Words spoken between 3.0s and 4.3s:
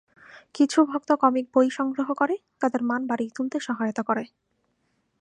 বাড়িয়ে তুলতে সহায়তা করে।